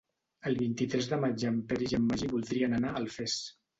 [0.51, 3.37] El vint-i-tres de maig en Peris i en Magí voldrien anar a Alfés.